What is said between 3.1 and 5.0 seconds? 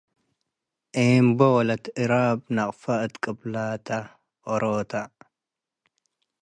ቅብላተ እሮተ